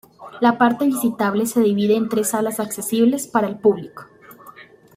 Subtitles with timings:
[0.39, 4.07] La parte visitable se divide en tres salas accesibles para el público.